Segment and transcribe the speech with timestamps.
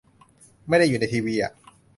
[0.67, 1.51] ไม่ได้อยู่ในทีวีอ่ะ